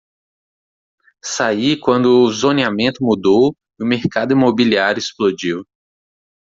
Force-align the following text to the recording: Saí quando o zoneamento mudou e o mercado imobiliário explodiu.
Saí 1.23 1.77
quando 1.79 2.07
o 2.25 2.31
zoneamento 2.31 3.03
mudou 3.03 3.55
e 3.79 3.83
o 3.83 3.87
mercado 3.87 4.31
imobiliário 4.33 4.97
explodiu. 4.99 5.63